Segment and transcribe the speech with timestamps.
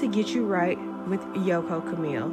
[0.00, 2.32] to Get You Right with Yoko Camille.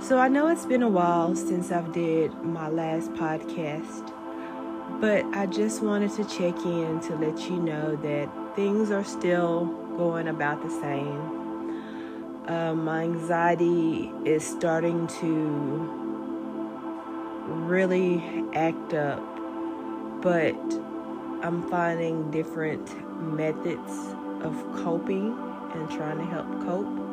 [0.00, 4.10] So I know it's been a while since I've did my last podcast,
[4.98, 9.66] but I just wanted to check in to let you know that things are still
[9.98, 11.84] going about the same.
[12.48, 15.86] Uh, my anxiety is starting to
[17.66, 19.20] really act up,
[20.22, 20.56] but
[21.42, 22.88] I'm finding different
[23.20, 23.92] methods
[24.42, 27.08] of coping and trying to help cope.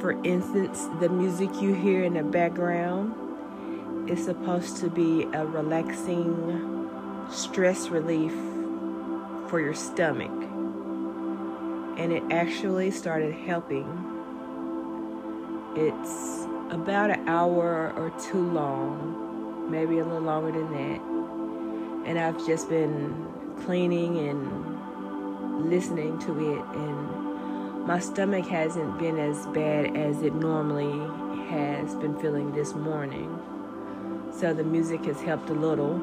[0.00, 3.14] For instance, the music you hear in the background
[4.10, 6.90] is supposed to be a relaxing
[7.30, 8.32] stress relief
[9.48, 10.30] for your stomach.
[11.96, 13.86] And it actually started helping.
[15.76, 21.00] It's about an hour or two long, maybe a little longer than that.
[22.08, 23.26] And I've just been
[23.64, 24.73] cleaning and
[25.58, 30.98] listening to it and my stomach hasn't been as bad as it normally
[31.50, 33.38] has been feeling this morning.
[34.32, 36.00] So the music has helped a little.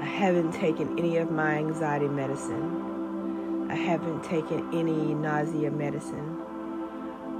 [0.00, 3.66] I haven't taken any of my anxiety medicine.
[3.68, 6.40] I haven't taken any nausea medicine.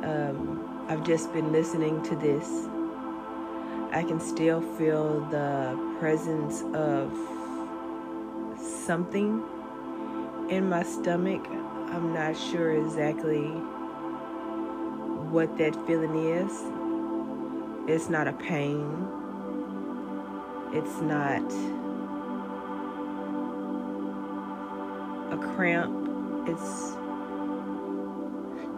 [0.03, 2.67] Um, I've just been listening to this.
[3.93, 7.17] I can still feel the presence of
[8.61, 9.45] something
[10.49, 11.47] in my stomach
[11.89, 13.47] I'm not sure exactly
[15.31, 16.53] what that feeling is.
[17.89, 19.09] It's not a pain.
[20.73, 21.43] It's not
[25.33, 26.49] a cramp.
[26.49, 26.97] It's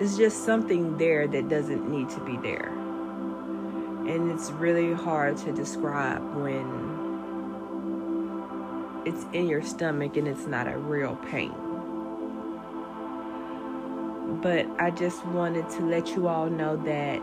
[0.00, 2.68] it's just something there that doesn't need to be there.
[4.06, 6.87] And it's really hard to describe when
[9.08, 11.52] it's in your stomach and it's not a real pain
[14.42, 17.20] but I just wanted to let you all know that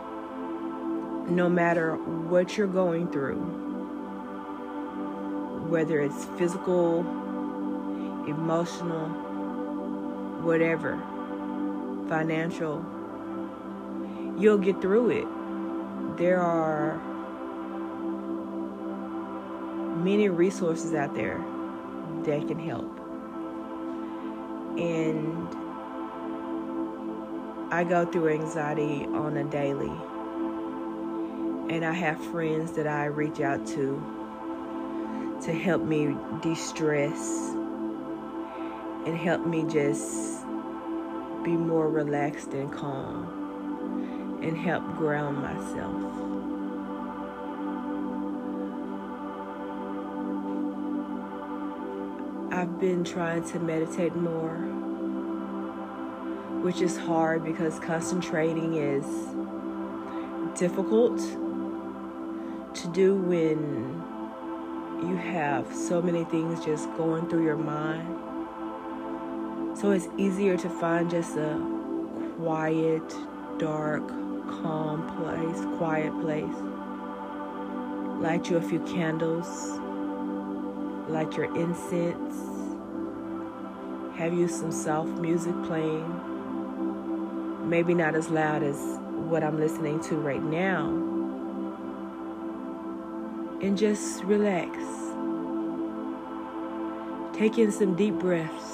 [1.30, 3.40] no matter what you're going through,
[5.70, 7.00] whether it's physical,
[8.28, 9.08] emotional,
[10.42, 10.98] whatever,
[12.10, 12.84] financial,
[14.38, 16.18] you'll get through it.
[16.18, 16.98] There are
[20.04, 21.44] many resources out there
[22.26, 23.00] that can help.
[24.78, 25.48] And
[27.74, 29.92] I go through anxiety on a daily.
[31.74, 34.04] And I have friends that I reach out to
[35.44, 37.50] to help me de stress
[39.06, 40.44] and help me just
[41.44, 46.65] be more relaxed and calm and help ground myself.
[52.56, 54.56] I've been trying to meditate more
[56.64, 59.06] which is hard because concentrating is
[60.58, 61.20] difficult
[62.74, 64.02] to do when
[65.08, 68.08] you have so many things just going through your mind.
[69.78, 71.62] So it's easier to find just a
[72.38, 73.14] quiet,
[73.60, 76.56] dark, calm place, quiet place.
[78.24, 79.78] Light you a few candles,
[81.08, 82.36] light your incense,
[84.18, 86.36] have you some soft music playing
[87.66, 88.78] maybe not as loud as
[89.28, 90.88] what I'm listening to right now.
[93.62, 94.78] And just relax.
[97.36, 98.72] Take in some deep breaths.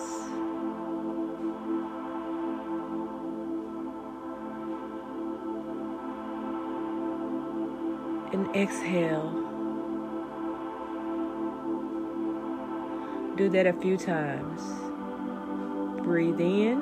[8.34, 9.50] And exhale.
[13.41, 14.61] Do that a few times.
[16.03, 16.79] Breathe in.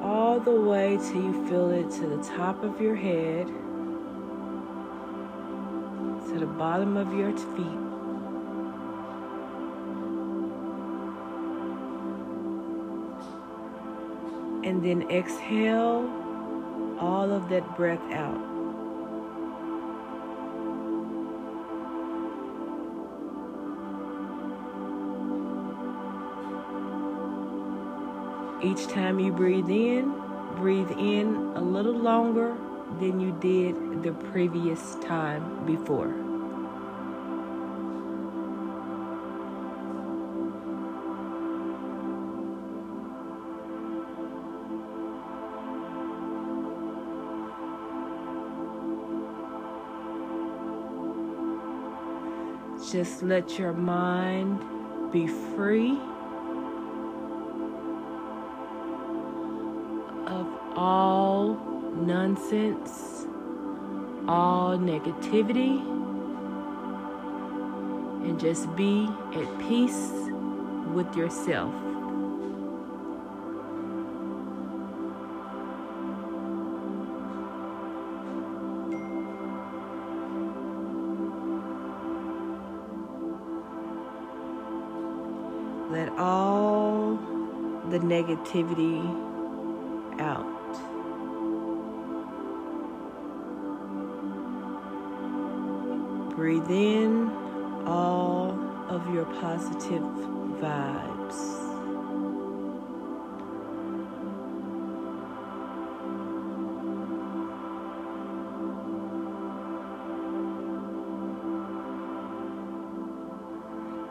[0.00, 3.48] All the way till you feel it to the top of your head,
[6.28, 7.80] to the bottom of your feet.
[14.64, 16.08] And then exhale
[17.00, 18.51] all of that breath out.
[28.64, 30.14] Each time you breathe in,
[30.54, 32.56] breathe in a little longer
[33.00, 36.14] than you did the previous time before.
[52.92, 54.62] Just let your mind
[55.10, 55.98] be free
[60.26, 60.46] of
[60.76, 61.54] all
[61.94, 63.26] nonsense,
[64.28, 65.80] all negativity,
[68.24, 70.12] and just be at peace
[70.94, 71.74] with yourself.
[85.90, 87.16] Let all
[87.90, 89.31] the negativity
[90.20, 90.46] out.
[96.36, 97.30] Breathe in
[97.86, 100.02] all of your positive
[100.60, 101.40] vibes.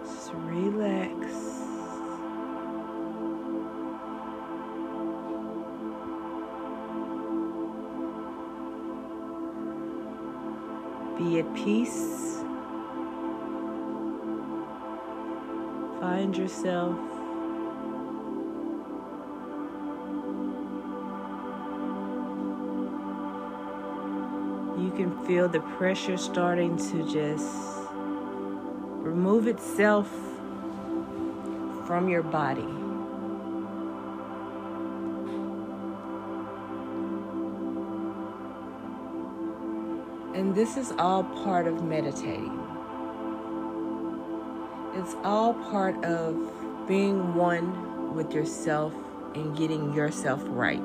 [0.05, 1.50] Just relax.
[11.41, 12.37] At peace.
[15.99, 16.95] Find yourself.
[24.77, 27.49] You can feel the pressure starting to just
[29.01, 30.07] remove itself
[31.87, 32.80] from your body.
[40.51, 42.59] And this is all part of meditating.
[44.95, 46.35] It's all part of
[46.89, 48.93] being one with yourself
[49.33, 50.81] and getting yourself right.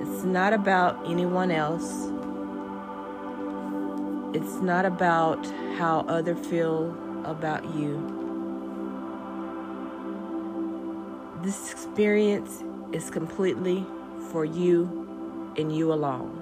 [0.00, 2.08] It's not about anyone else.
[4.32, 5.44] It's not about
[5.76, 7.98] how other feel about you.
[11.42, 12.62] This experience
[12.92, 13.84] is completely
[14.30, 16.41] for you and you alone.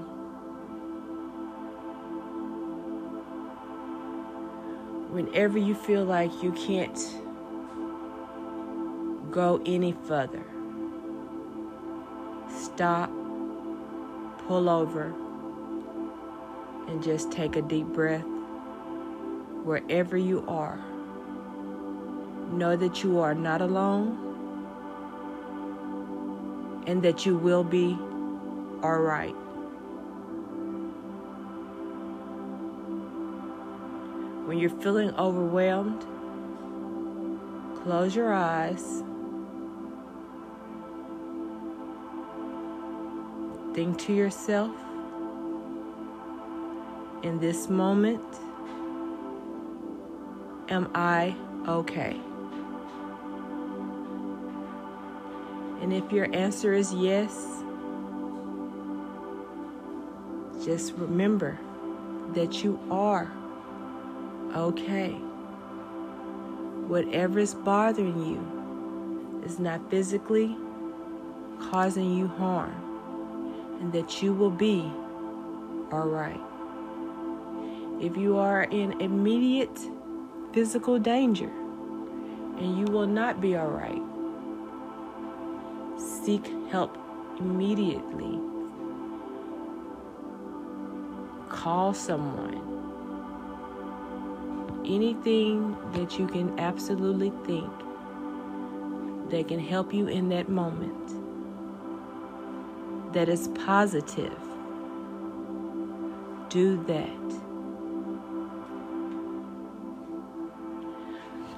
[5.20, 7.20] Whenever you feel like you can't
[9.30, 10.42] go any further,
[12.48, 13.10] stop,
[14.46, 15.12] pull over,
[16.88, 18.24] and just take a deep breath
[19.62, 20.78] wherever you are.
[22.52, 24.16] Know that you are not alone
[26.86, 27.92] and that you will be
[28.82, 29.34] all right.
[34.50, 36.04] When you're feeling overwhelmed,
[37.84, 39.04] close your eyes.
[43.74, 44.74] Think to yourself,
[47.22, 48.24] in this moment,
[50.68, 51.36] am I
[51.68, 52.20] okay?
[55.80, 57.62] And if your answer is yes,
[60.64, 61.56] just remember
[62.34, 63.30] that you are
[64.54, 65.12] okay.
[66.86, 70.56] Whatever is bothering you is not physically
[71.70, 72.74] causing you harm,
[73.80, 74.90] and that you will be
[75.92, 76.40] all right.
[78.00, 79.78] If you are in immediate
[80.52, 81.50] physical danger
[82.58, 84.02] and you will not be all right,
[86.24, 86.96] seek help
[87.38, 88.40] immediately.
[91.48, 92.60] Call someone
[94.94, 97.72] anything that you can absolutely think
[99.30, 101.10] that can help you in that moment
[103.12, 104.38] that is positive,
[106.48, 107.20] do that.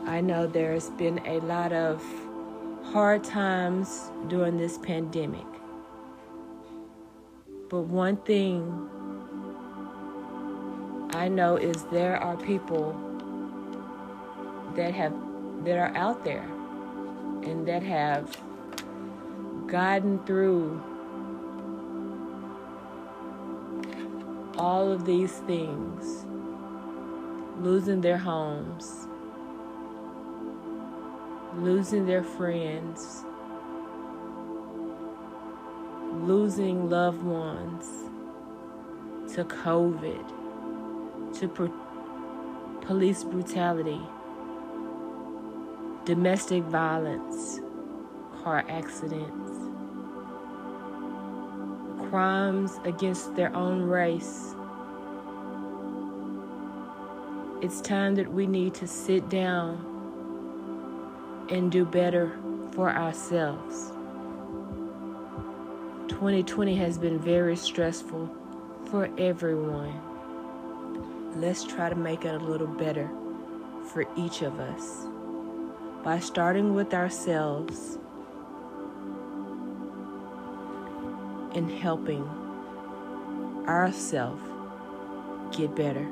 [0.06, 2.02] I know there's been a lot of
[2.92, 5.46] hard times during this pandemic.
[7.68, 8.88] But one thing
[11.10, 13.11] I know is there are people
[14.76, 15.12] that have
[15.64, 16.48] that are out there
[17.44, 18.36] and that have
[19.66, 20.82] gotten through
[24.58, 26.24] all of these things
[27.58, 29.06] losing their homes
[31.56, 33.24] losing their friends
[36.22, 37.86] losing loved ones
[39.34, 40.26] to covid
[41.38, 41.48] to
[42.86, 44.00] police brutality
[46.04, 47.60] domestic violence,
[48.42, 49.50] car accidents,
[52.10, 54.56] crimes against their own race.
[57.62, 59.78] It's time that we need to sit down
[61.50, 62.36] and do better
[62.72, 63.92] for ourselves.
[66.08, 68.28] 2020 has been very stressful
[68.86, 70.00] for everyone.
[71.36, 73.08] Let's try to make it a little better
[73.84, 75.06] for each of us
[76.02, 77.98] by starting with ourselves
[81.54, 82.24] and helping
[83.68, 84.42] ourselves
[85.56, 86.08] get better.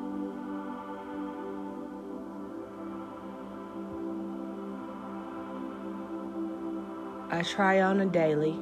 [7.33, 8.57] I try on a daily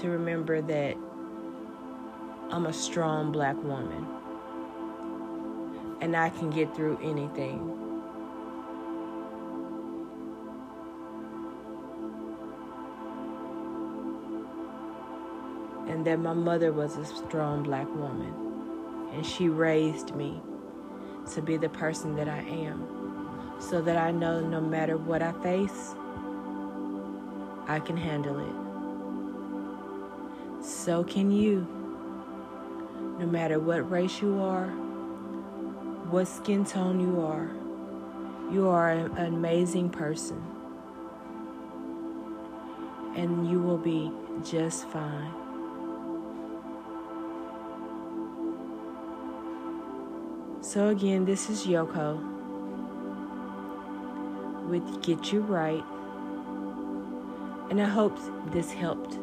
[0.00, 0.96] to remember that
[2.50, 4.06] I'm a strong black woman
[6.00, 7.83] and I can get through anything.
[15.88, 18.44] And that my mother was a strong black woman
[19.14, 20.42] and she raised me
[21.32, 25.30] to be the person that I am so that I know no matter what I
[25.42, 25.94] face,
[27.66, 28.54] I can handle it.
[30.64, 31.66] So can you.
[33.18, 34.66] No matter what race you are,
[36.10, 37.48] what skin tone you are,
[38.52, 40.42] you are an amazing person.
[43.14, 44.10] And you will be
[44.42, 45.43] just fine.
[50.74, 52.18] So, again, this is Yoko
[54.68, 55.84] with Get You Right.
[57.70, 58.18] And I hope
[58.50, 59.14] this helped.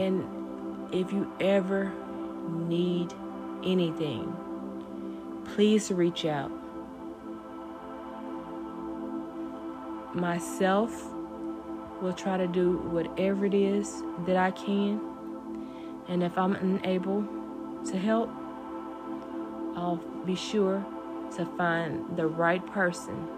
[0.00, 0.26] And
[0.92, 1.92] if you ever
[2.48, 3.14] need
[3.62, 4.36] anything,
[5.54, 6.50] please reach out.
[10.12, 11.08] Myself
[12.02, 15.07] will try to do whatever it is that I can.
[16.08, 17.22] And if I'm unable
[17.86, 18.30] to help,
[19.76, 20.84] I'll be sure
[21.36, 23.28] to find the right person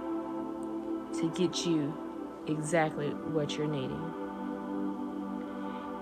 [1.14, 1.92] to get you
[2.46, 4.14] exactly what you're needing.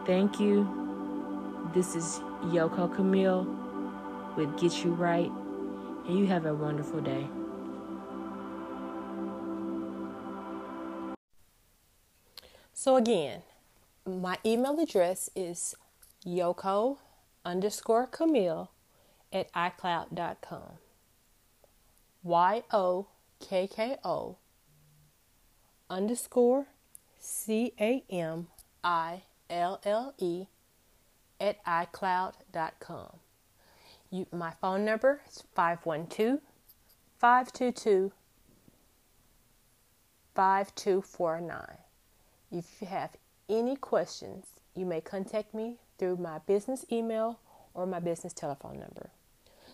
[0.06, 0.68] Thank you.
[1.74, 3.46] This is Yoko Camille
[4.36, 5.30] with Get You Right,
[6.06, 7.26] and you have a wonderful day.
[12.72, 13.42] So, again,
[14.06, 15.74] my email address is
[16.26, 16.98] yoko
[17.44, 18.70] underscore Camille
[19.32, 20.78] at iCloud.com.
[22.22, 23.06] Y O
[23.40, 24.36] K K O
[25.88, 26.66] underscore
[27.18, 28.48] C A M
[28.82, 30.46] I L L E
[31.40, 33.10] at iCloud.com.
[34.10, 36.40] You, my phone number is 512
[37.18, 38.12] 522
[40.34, 41.60] 5249.
[42.50, 43.10] If you have
[43.48, 47.40] any questions, you may contact me through my business email
[47.74, 49.10] or my business telephone number.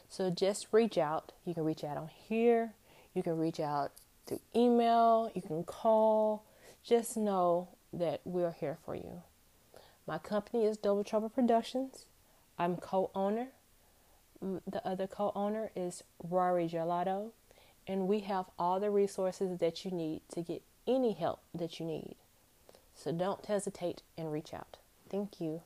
[0.09, 1.33] So just reach out.
[1.45, 2.75] You can reach out on here,
[3.15, 3.93] you can reach out
[4.27, 6.45] through email, you can call.
[6.83, 9.23] Just know that we're here for you.
[10.07, 12.05] My company is Double Trouble Productions.
[12.59, 13.49] I'm co owner.
[14.41, 17.31] The other co owner is Rory Gelato.
[17.87, 21.87] And we have all the resources that you need to get any help that you
[21.87, 22.17] need.
[22.95, 24.77] So don't hesitate and reach out.
[25.11, 25.63] Thank you.